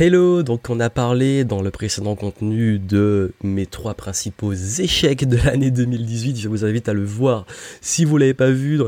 [0.00, 5.36] Hello, donc on a parlé dans le précédent contenu de mes trois principaux échecs de
[5.38, 6.36] l'année 2018.
[6.36, 7.46] Je vous invite à le voir
[7.80, 8.80] si vous l'avez pas vu.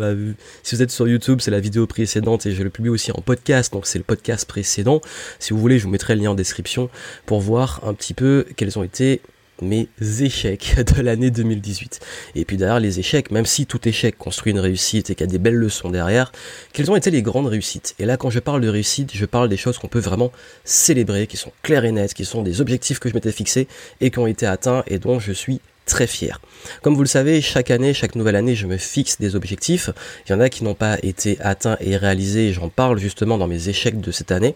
[0.63, 3.21] Si vous êtes sur YouTube, c'est la vidéo précédente et je le publie aussi en
[3.23, 5.01] podcast, donc c'est le podcast précédent.
[5.41, 6.91] Si vous voulez, je vous mettrai le lien en description
[7.27, 9.21] pour voir un petit peu quels ont été
[9.63, 9.89] mes
[10.21, 12.01] échecs de l'année 2018.
[12.35, 15.29] Et puis derrière les échecs, même si tout échec construit une réussite et qu'il y
[15.29, 16.33] a des belles leçons derrière,
[16.73, 17.95] quelles ont été les grandes réussites?
[17.99, 20.33] Et là, quand je parle de réussite, je parle des choses qu'on peut vraiment
[20.65, 23.69] célébrer, qui sont claires et nettes, qui sont des objectifs que je m'étais fixés
[24.01, 26.41] et qui ont été atteints et dont je suis très fier.
[26.83, 29.91] Comme vous le savez, chaque année, chaque nouvelle année, je me fixe des objectifs.
[30.27, 33.49] Il y en a qui n'ont pas été atteints et réalisés, j'en parle justement dans
[33.49, 34.55] mes échecs de cette année.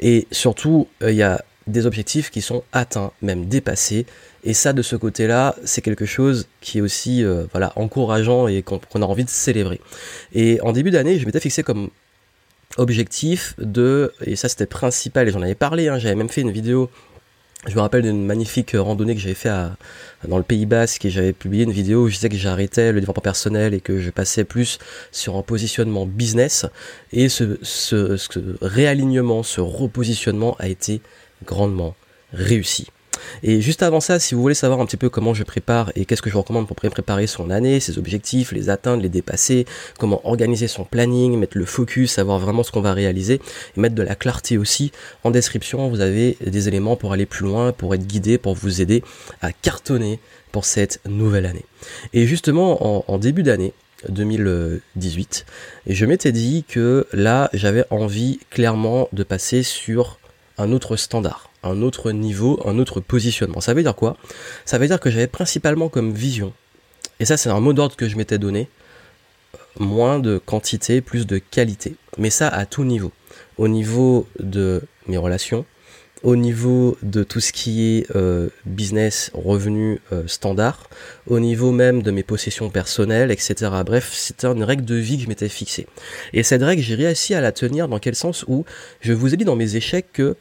[0.00, 4.06] Et surtout, euh, il y a des objectifs qui sont atteints, même dépassés.
[4.44, 8.62] Et ça, de ce côté-là, c'est quelque chose qui est aussi euh, voilà, encourageant et
[8.62, 9.80] qu'on a envie de célébrer.
[10.32, 11.90] Et en début d'année, je m'étais fixé comme
[12.76, 16.50] objectif de, et ça c'était principal, et j'en avais parlé, hein, j'avais même fait une
[16.50, 16.90] vidéo
[17.66, 19.50] je me rappelle d'une magnifique randonnée que j'avais fait
[20.28, 23.00] dans le Pays Basque et j'avais publié une vidéo où je disais que j'arrêtais le
[23.00, 24.78] développement personnel et que je passais plus
[25.10, 26.66] sur un positionnement business.
[27.12, 27.58] Et ce,
[28.62, 31.00] réalignement, ce repositionnement a été
[31.44, 31.94] grandement
[32.32, 32.86] réussi.
[33.42, 36.04] Et juste avant ça, si vous voulez savoir un petit peu comment je prépare et
[36.04, 39.66] qu'est-ce que je recommande pour préparer son année, ses objectifs, les atteindre, les dépasser,
[39.98, 43.40] comment organiser son planning, mettre le focus, savoir vraiment ce qu'on va réaliser
[43.76, 44.92] et mettre de la clarté aussi,
[45.24, 48.80] en description, vous avez des éléments pour aller plus loin, pour être guidé, pour vous
[48.80, 49.02] aider
[49.42, 50.18] à cartonner
[50.52, 51.64] pour cette nouvelle année.
[52.12, 53.72] Et justement, en, début d'année,
[54.08, 55.46] 2018,
[55.86, 60.18] et je m'étais dit que là, j'avais envie clairement de passer sur
[60.58, 63.60] un autre standard un autre niveau, un autre positionnement.
[63.60, 64.16] Ça veut dire quoi?
[64.64, 66.52] Ça veut dire que j'avais principalement comme vision,
[67.20, 68.68] et ça c'est un mot d'ordre que je m'étais donné,
[69.78, 71.96] moins de quantité, plus de qualité.
[72.18, 73.12] Mais ça à tout niveau.
[73.58, 75.64] Au niveau de mes relations,
[76.22, 80.88] au niveau de tout ce qui est euh, business, revenu euh, standard,
[81.26, 83.70] au niveau même de mes possessions personnelles, etc.
[83.84, 85.86] Bref, c'était une règle de vie que je m'étais fixée.
[86.32, 88.44] Et cette règle, j'ai réussi à la tenir dans quel sens?
[88.48, 88.64] Où
[89.00, 90.36] je vous ai dit dans mes échecs que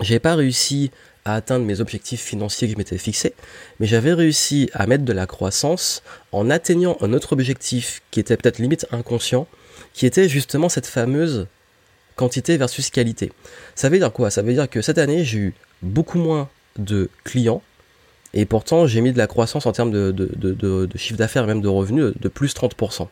[0.00, 0.90] j'ai pas réussi
[1.24, 3.34] à atteindre mes objectifs financiers que je m'étais fixés,
[3.80, 8.36] mais j'avais réussi à mettre de la croissance en atteignant un autre objectif qui était
[8.36, 9.46] peut-être limite inconscient,
[9.92, 11.46] qui était justement cette fameuse
[12.16, 13.32] quantité versus qualité.
[13.74, 14.30] Ça veut dire quoi?
[14.30, 16.48] Ça veut dire que cette année, j'ai eu beaucoup moins
[16.78, 17.62] de clients,
[18.34, 21.60] et pourtant j'ai mis de la croissance en termes de, de chiffre d'affaires et même
[21.62, 23.08] de revenus de plus 30%.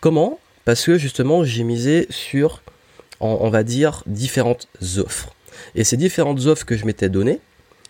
[0.00, 0.38] Comment?
[0.64, 2.62] Parce que justement j'ai misé sur,
[3.20, 4.68] on va dire, différentes
[4.98, 5.34] offres.
[5.74, 7.40] Et ces différentes offres que je m'étais données,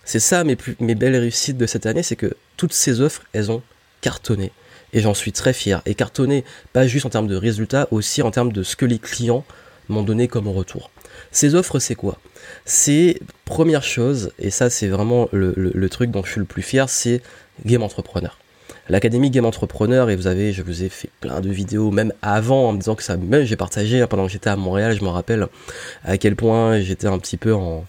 [0.04, 0.56] c'est ça mes,
[0.94, 3.62] belles réussites de cette année, c'est que toutes ces offres, elles ont
[4.00, 4.52] cartonné.
[4.92, 5.82] Et j'en suis très fier.
[5.84, 8.98] Et cartonné, pas juste en termes de résultats, aussi en termes de ce que les
[8.98, 9.44] clients
[9.88, 10.90] m'ont donné comme retour.
[11.30, 12.18] Ces offres, c'est quoi?
[12.64, 16.88] C'est, première chose, et ça c'est vraiment le, truc dont je suis le plus fier,
[16.88, 17.22] c'est
[17.66, 18.38] Game Entrepreneur
[18.88, 22.68] l'Académie Game Entrepreneur et vous avez, je vous ai fait plein de vidéos même avant
[22.68, 25.04] en me disant que ça, même j'ai partagé hein, pendant que j'étais à Montréal, je
[25.04, 25.46] me rappelle
[26.04, 27.84] à quel point j'étais un petit peu en,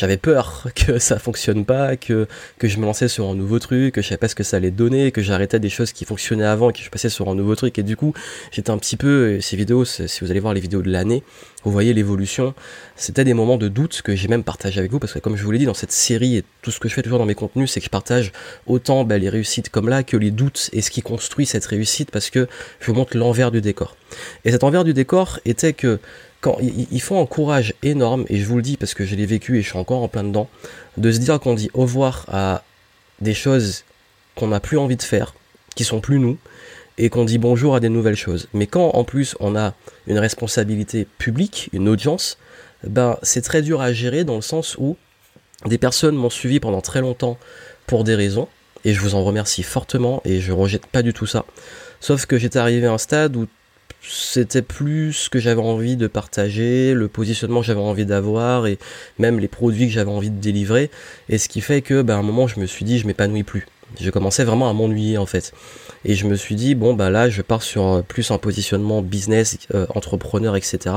[0.00, 2.26] j'avais peur que ça fonctionne pas, que,
[2.58, 4.56] que je me lançais sur un nouveau truc, que je savais pas ce que ça
[4.56, 7.34] allait donner, que j'arrêtais des choses qui fonctionnaient avant et que je passais sur un
[7.34, 7.78] nouveau truc.
[7.78, 8.14] Et du coup,
[8.50, 11.22] j'étais un petit peu, ces vidéos, si vous allez voir les vidéos de l'année,
[11.64, 12.54] vous voyez l'évolution.
[12.96, 15.44] C'était des moments de doute que j'ai même partagé avec vous parce que comme je
[15.44, 17.34] vous l'ai dit dans cette série et tout ce que je fais toujours dans mes
[17.34, 18.32] contenus, c'est que je partage
[18.66, 22.10] autant bah, les réussites comme là que les doutes et ce qui construit cette réussite
[22.10, 22.48] parce que
[22.80, 23.96] je vous montre l'envers du décor.
[24.46, 25.98] Et cet envers du décor était que
[26.40, 29.26] quand il faut un courage énorme, et je vous le dis parce que je l'ai
[29.26, 30.48] vécu et je suis encore en plein dedans,
[30.96, 32.62] de se dire qu'on dit au revoir à
[33.20, 33.84] des choses
[34.36, 35.34] qu'on n'a plus envie de faire,
[35.76, 36.38] qui sont plus nous,
[36.96, 38.48] et qu'on dit bonjour à des nouvelles choses.
[38.54, 39.74] Mais quand en plus on a
[40.06, 42.38] une responsabilité publique, une audience,
[42.84, 44.96] ben c'est très dur à gérer dans le sens où
[45.66, 47.38] des personnes m'ont suivi pendant très longtemps
[47.86, 48.48] pour des raisons,
[48.84, 51.44] et je vous en remercie fortement, et je rejette pas du tout ça.
[52.00, 53.46] Sauf que j'étais arrivé à un stade où
[54.02, 58.78] c'était plus ce que j'avais envie de partager, le positionnement que j'avais envie d'avoir et
[59.18, 60.90] même les produits que j'avais envie de délivrer.
[61.28, 63.42] Et ce qui fait que, ben, à un moment, je me suis dit, je m'épanouis
[63.42, 63.66] plus.
[63.98, 65.52] Je commençais vraiment à m'ennuyer en fait.
[66.04, 69.02] Et je me suis dit, bon, bah là, je pars sur euh, plus un positionnement
[69.02, 70.94] business, euh, entrepreneur, etc.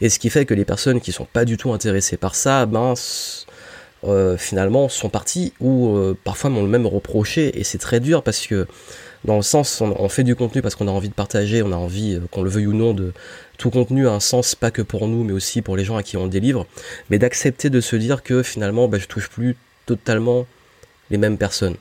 [0.00, 2.66] Et ce qui fait que les personnes qui sont pas du tout intéressées par ça,
[2.66, 2.94] ben,
[4.04, 7.58] euh, finalement, sont parties ou parfois m'ont même reproché.
[7.58, 8.66] Et c'est très dur parce que
[9.24, 11.76] dans le sens, on, fait du contenu parce qu'on a envie de partager, on a
[11.76, 13.12] envie, euh, qu'on le veuille ou non, de
[13.56, 16.02] tout contenu a un sens pas que pour nous, mais aussi pour les gens à
[16.02, 16.66] qui on délivre,
[17.08, 19.56] mais d'accepter de se dire que finalement, bah, je touche plus
[19.86, 20.46] totalement
[21.10, 21.76] les mêmes personnes.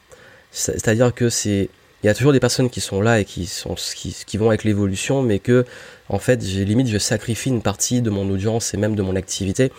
[0.52, 1.70] C'est-à-dire que c'est
[2.04, 4.50] il y a toujours des personnes qui sont là et qui sont qui, qui vont
[4.50, 5.66] avec l'évolution, mais que
[6.10, 9.16] en fait, j'ai limite je sacrifie une partie de mon audience et même de mon
[9.16, 9.72] activité.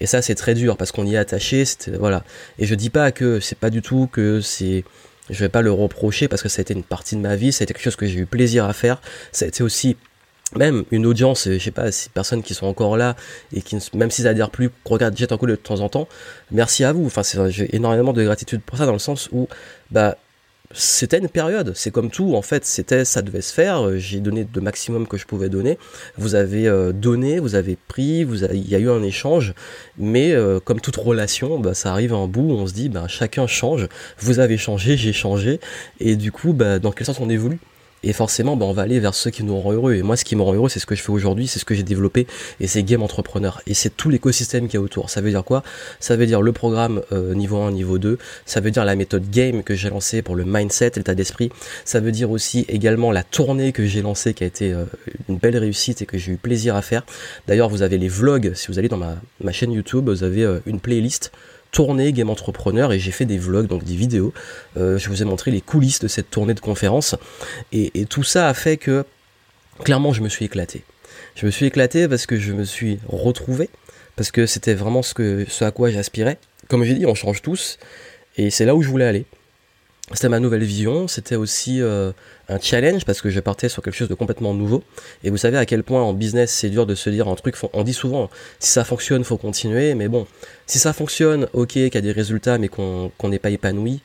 [0.00, 1.64] Et ça, c'est très dur parce qu'on y est attaché.
[1.98, 2.24] Voilà.
[2.58, 4.84] Et je dis pas que c'est pas du tout que c'est
[5.30, 7.52] je vais pas le reprocher parce que ça a été une partie de ma vie,
[7.52, 9.00] ça a été quelque chose que j'ai eu plaisir à faire.
[9.32, 9.96] Ça a été aussi
[10.54, 13.16] même une audience, je sais pas, si personnes qui sont encore là
[13.52, 16.08] et qui, même s'ils adhèrent plus, regardent, jettent un coup de temps en temps,
[16.52, 17.06] merci à vous.
[17.06, 19.48] Enfin, j'ai énormément de gratitude pour ça dans le sens où,
[19.90, 20.16] bah,
[20.72, 24.46] c'était une période, c'est comme tout, en fait, c'était, ça devait se faire, j'ai donné
[24.52, 25.78] le maximum que je pouvais donner,
[26.16, 29.54] vous avez euh, donné, vous avez pris, il y a eu un échange,
[29.98, 32.88] mais euh, comme toute relation, bah, ça arrive à un bout où on se dit,
[32.88, 35.60] bah, chacun change, vous avez changé, j'ai changé,
[36.00, 37.58] et du coup, bah, dans quel sens on évolue?
[38.06, 39.94] Et forcément, bah, on va aller vers ceux qui nous rendent heureux.
[39.94, 41.64] Et moi, ce qui me rend heureux, c'est ce que je fais aujourd'hui, c'est ce
[41.64, 42.28] que j'ai développé,
[42.60, 43.60] et c'est Game Entrepreneur.
[43.66, 45.10] Et c'est tout l'écosystème qui est autour.
[45.10, 45.64] Ça veut dire quoi?
[45.98, 48.16] Ça veut dire le programme euh, niveau 1, niveau 2.
[48.44, 51.50] Ça veut dire la méthode Game que j'ai lancée pour le mindset, l'état d'esprit.
[51.84, 54.84] Ça veut dire aussi également la tournée que j'ai lancée, qui a été euh,
[55.28, 57.04] une belle réussite et que j'ai eu plaisir à faire.
[57.48, 58.52] D'ailleurs, vous avez les vlogs.
[58.54, 61.32] Si vous allez dans ma, ma chaîne YouTube, vous avez euh, une playlist
[61.76, 64.32] tournée Game Entrepreneur et j'ai fait des vlogs, donc des vidéos.
[64.78, 67.16] Euh, je vous ai montré les coulisses de cette tournée de conférence.
[67.70, 69.04] Et, tout ça a fait que,
[69.84, 70.84] clairement, je me suis éclaté.
[71.34, 73.68] Je me suis éclaté parce que je me suis retrouvé,
[74.16, 76.38] parce que c'était vraiment ce, à quoi j'aspirais.
[76.68, 77.78] Comme j'ai dit, on change tous,
[78.38, 79.26] et c'est là où je voulais aller.
[80.12, 82.12] C'était ma nouvelle vision, c'était aussi euh,
[82.48, 84.84] un challenge parce que je partais sur quelque chose de complètement nouveau.
[85.24, 87.56] Et vous savez à quel point en business c'est dur de se dire un truc,
[87.72, 88.30] on dit souvent
[88.60, 90.28] si ça fonctionne faut continuer, mais bon,
[90.66, 94.00] si ça fonctionne, ok, qu'il y a des résultats mais qu'on n'est pas épanoui,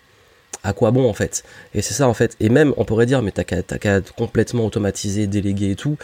[0.64, 1.44] à quoi bon en fait?
[1.76, 2.36] Et c'est ça en fait.
[2.40, 5.98] Et même on pourrait dire mais t'as qu'à complètement automatiser, déléguer et tout.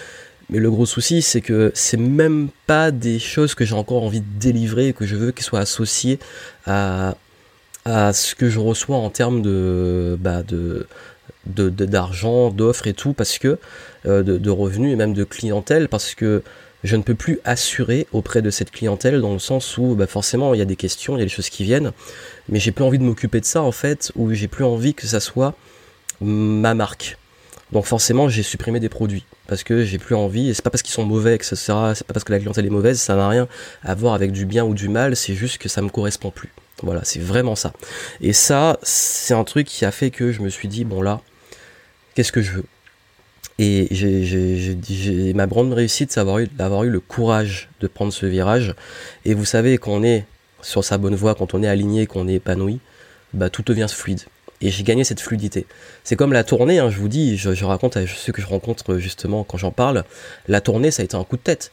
[0.49, 4.21] Mais le gros souci, c'est que c'est même pas des choses que j'ai encore envie
[4.21, 6.19] de délivrer, que je veux qu'ils soient associées
[6.65, 7.15] à,
[7.87, 10.85] à ce que je reçois en termes de bah, de
[11.45, 13.57] d'argent, d'offres et tout, parce que
[14.05, 16.43] euh, de, revenus et même de clientèle, parce que
[16.83, 20.53] je ne peux plus assurer auprès de cette clientèle dans le sens où bah, forcément
[20.53, 21.93] il y a des questions, il y a des choses qui viennent,
[22.49, 25.07] mais j'ai plus envie de m'occuper de ça en fait, ou j'ai plus envie que
[25.07, 25.55] ça soit
[26.19, 27.17] ma marque.
[27.71, 30.83] Donc forcément j'ai supprimé des produits parce que j'ai plus envie et c'est pas parce
[30.83, 31.55] qu'ils sont mauvais etc.
[31.95, 33.47] c'est pas parce que la clientèle est mauvaise, ça n'a rien
[33.83, 36.51] à voir avec du bien ou du mal, c'est juste que ça me correspond plus.
[36.83, 37.73] Voilà, c'est vraiment ça.
[38.21, 41.21] Et ça, c'est un truc qui a fait que je me suis dit, bon là,
[42.13, 42.65] qu'est-ce que je veux?
[43.59, 46.23] Et j'ai ma grande réussite, c'est
[46.55, 48.75] d'avoir eu, le courage de prendre ce virage.
[49.25, 50.25] Et vous savez, quand on est
[50.61, 52.79] sur sa bonne voie, quand on est aligné, qu'on est épanoui,
[53.33, 54.21] bah, tout devient fluide.
[54.61, 55.65] Et j'ai gagné cette fluidité.
[56.03, 58.97] C'est comme la tournée, hein, je vous dis, je raconte à ceux que je rencontre
[58.97, 60.03] justement quand j'en parle,
[60.47, 61.71] la tournée, ça a été un coup de tête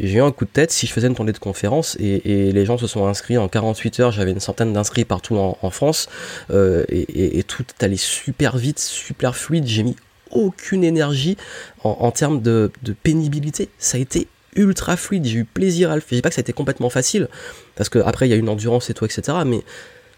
[0.00, 2.64] j'ai eu un coup de tête si je faisais une tournée de conférence et, les
[2.64, 4.10] gens se sont inscrits en 48 heures.
[4.12, 6.08] J'avais une centaine d'inscrits partout en, France
[6.50, 9.66] euh, et, tout allait super vite, super fluide.
[9.66, 9.96] J'ai mis
[10.30, 11.36] aucune énergie
[11.82, 12.70] en, termes de,
[13.02, 13.68] pénibilité.
[13.78, 15.24] Ça a été ultra fluide.
[15.24, 16.10] J'ai eu plaisir à le faire.
[16.10, 17.28] Je dis pas que ça a été complètement facile
[17.74, 19.38] parce que après il y a une endurance et tout, etc.
[19.46, 19.62] Mais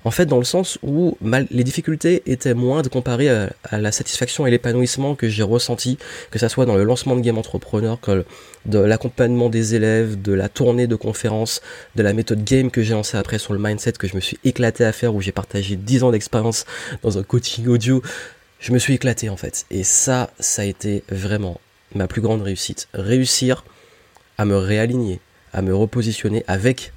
[0.04, 1.16] en fait, dans le sens où
[1.50, 5.98] les difficultés étaient moindres comparées à, à la satisfaction et l'épanouissement que j'ai ressenti,
[6.30, 8.24] que ce soit dans le lancement de Game Entrepreneur, que
[8.66, 11.60] de l'accompagnement des élèves, de la tournée de conférences,
[11.96, 14.38] de la méthode game que j'ai lancée après sur le mindset que je me suis
[14.44, 16.64] éclaté à faire, où j'ai partagé 10 ans d'expérience
[17.02, 18.02] dans un coaching audio.
[18.60, 19.66] Je me suis éclaté en fait.
[19.70, 21.60] Et ça, ça a été vraiment
[21.94, 22.88] ma plus grande réussite.
[22.94, 23.64] Réussir
[24.36, 25.20] à me réaligner,
[25.52, 26.92] à me repositionner avec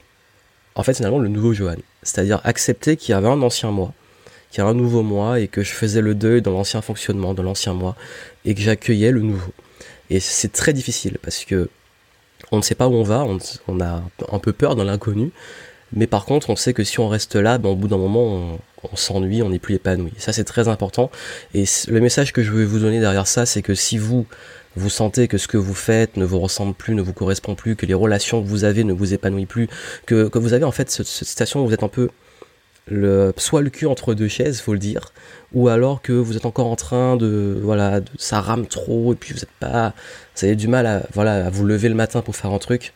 [0.75, 1.75] en fait finalement le nouveau Johan.
[2.03, 3.93] C'est-à-dire accepter qu'il y avait un ancien moi,
[4.49, 7.33] qu'il y a un nouveau moi et que je faisais le deuil dans l'ancien fonctionnement,
[7.33, 7.95] de l'ancien moi,
[8.45, 9.51] et que j'accueillais le nouveau.
[10.09, 11.69] Et c'est très difficile parce que
[12.51, 13.25] on ne sait pas où on va,
[13.67, 15.31] on, a un peu peur dans l'inconnu,
[15.93, 18.59] mais par contre on sait que si on reste là, ben, au bout d'un moment
[18.83, 20.13] on, s'ennuie, on n'est plus épanoui.
[20.17, 21.11] Ça c'est très important.
[21.53, 24.25] Et le message que je veux vous donner derrière ça, c'est que si vous
[24.75, 27.75] vous sentez que ce que vous faites ne vous ressemble plus, ne vous correspond plus,
[27.75, 29.67] que les relations que vous avez ne vous épanouissent plus,
[30.05, 32.09] que, que vous avez en fait cette, cette situation où vous êtes un peu
[32.87, 35.13] le, soit le cul entre deux chaises, faut le dire,
[35.53, 39.15] ou alors que vous êtes encore en train de, voilà, de, ça rame trop et
[39.15, 39.93] puis vous êtes pas,
[40.35, 42.93] vous avez du mal à, voilà, à vous lever le matin pour faire un truc,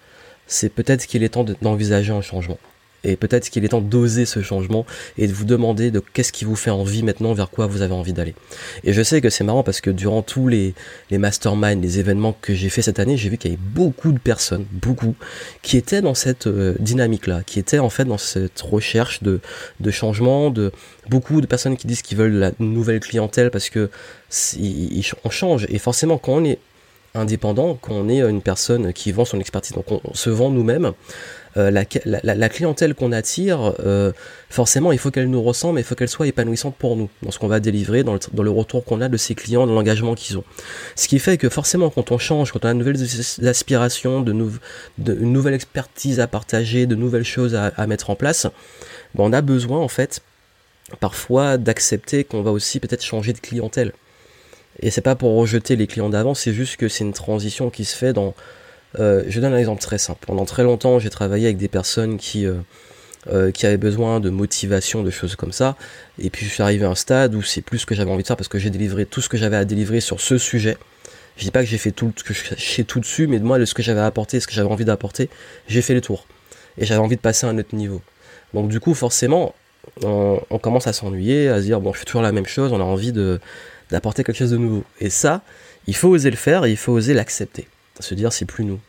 [0.47, 2.57] c'est peut-être qu'il est temps d'envisager un changement.
[3.05, 4.85] Et peut-être qu'il est temps d'oser ce changement
[5.17, 7.93] et de vous demander de qu'est-ce qui vous fait envie maintenant, vers quoi vous avez
[7.93, 8.35] envie d'aller.
[8.83, 10.73] Et je sais que c'est marrant parce que durant tous les,
[11.11, 14.11] les masterminds, les événements que j'ai fait cette année, j'ai vu qu'il y avait beaucoup
[14.11, 15.15] de personnes, beaucoup,
[15.61, 19.39] qui étaient dans cette euh, dynamique-là, qui étaient en fait dans cette recherche de,
[19.91, 20.71] changement, de
[21.09, 23.89] beaucoup de personnes qui disent qu'ils veulent la nouvelle clientèle parce que
[25.23, 25.65] on change.
[25.69, 26.59] Et forcément, quand on est
[27.15, 30.93] indépendant, quand on est une personne qui vend son expertise, donc on se vend nous-mêmes,
[31.57, 34.11] euh, la, clientèle qu'on attire, euh,
[34.49, 37.31] forcément, il faut qu'elle nous ressemble, mais il faut qu'elle soit épanouissante pour nous, dans
[37.31, 40.37] ce qu'on va délivrer, dans le, retour qu'on a de ces clients, dans l'engagement qu'ils
[40.37, 40.43] ont.
[40.97, 44.33] Ce qui fait que forcément, quand on change, quand on a de nouvelles aspirations, de,
[44.97, 48.47] de une nouvelle expertise à partager, de nouvelles choses à, à mettre en place,
[49.13, 50.21] ben, on a besoin, en fait,
[50.99, 53.93] parfois d'accepter qu'on va aussi peut-être changer de clientèle.
[54.79, 57.85] Et c'est pas pour rejeter les clients d'avant, c'est juste que c'est une transition qui
[57.85, 58.33] se fait dans.
[58.99, 60.19] Euh, je donne un exemple très simple.
[60.25, 62.55] Pendant très longtemps, j'ai travaillé avec des personnes qui, euh,
[63.31, 65.75] euh, qui avaient besoin de motivation, de choses comme ça.
[66.19, 68.23] Et puis je suis arrivé à un stade où c'est plus ce que j'avais envie
[68.23, 70.77] de faire parce que j'ai délivré tout ce que j'avais à délivrer sur ce sujet.
[71.37, 73.63] Je dis pas que j'ai fait tout, que je sais tout dessus, mais de moi,
[73.65, 75.29] ce que j'avais à apporter, ce que j'avais envie d'apporter,
[75.67, 76.25] j'ai fait le tour.
[76.77, 78.01] Et j'avais envie de passer à un autre niveau.
[78.53, 79.53] Donc du coup, forcément,
[80.03, 82.71] on, on commence à s'ennuyer, à se dire bon, je fais toujours la même chose,
[82.71, 83.41] on a envie de
[83.91, 84.83] d'apporter quelque chose de nouveau.
[84.99, 85.41] Et ça,
[85.87, 87.67] il faut oser le faire et il faut oser l'accepter.
[87.99, 88.79] Se dire c'est plus nous.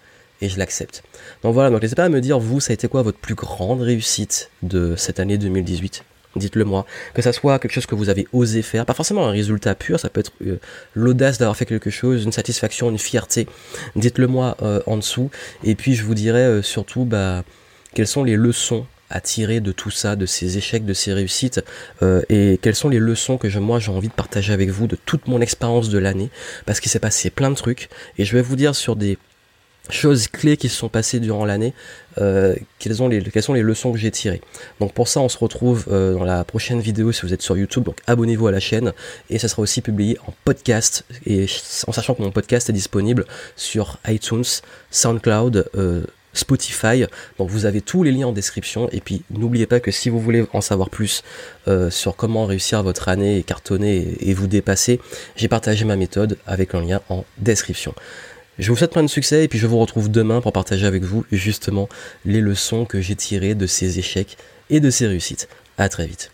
[0.42, 1.02] Et je l'accepte.
[1.42, 3.34] Donc voilà, donc n'hésitez pas à me dire, vous, ça a été quoi votre plus
[3.34, 6.04] grande réussite de cette année 2018
[6.36, 6.84] Dites-le moi.
[7.14, 9.98] Que ça soit quelque chose que vous avez osé faire, pas forcément un résultat pur,
[9.98, 10.60] ça peut être euh,
[10.94, 13.46] l'audace d'avoir fait quelque chose, une satisfaction, une fierté.
[13.96, 15.30] Dites-le moi euh, en dessous.
[15.64, 17.42] Et puis je vous dirai euh, surtout bah,
[17.94, 21.64] quelles sont les leçons à tirer de tout ça, de ces échecs, de ces réussites,
[22.02, 24.86] euh, et quelles sont les leçons que je, moi j'ai envie de partager avec vous
[24.86, 26.30] de toute mon expérience de l'année,
[26.64, 29.18] parce qu'il s'est passé plein de trucs, et je vais vous dire sur des
[29.90, 31.72] choses clés qui se sont passées durant l'année,
[32.18, 34.40] euh, quelles, les, quelles sont les leçons que j'ai tirées.
[34.80, 37.56] Donc pour ça, on se retrouve euh, dans la prochaine vidéo si vous êtes sur
[37.56, 38.92] YouTube, donc abonnez-vous à la chaîne,
[39.30, 41.46] et ça sera aussi publié en podcast, et
[41.86, 44.44] en sachant que mon podcast est disponible sur iTunes,
[44.90, 46.04] SoundCloud, euh,
[46.36, 47.04] Spotify.
[47.38, 48.88] Donc vous avez tous les liens en description.
[48.92, 51.22] Et puis n'oubliez pas que si vous voulez en savoir plus
[51.68, 55.00] euh, sur comment réussir votre année et cartonner et, vous dépasser,
[55.36, 57.94] j'ai partagé ma méthode avec un lien en description.
[58.58, 61.02] Je vous souhaite plein de succès et puis je vous retrouve demain pour partager avec
[61.02, 61.88] vous justement
[62.24, 64.38] les leçons que j'ai tirées de ces échecs
[64.70, 65.48] et de ces réussites.
[65.78, 66.30] À très vite.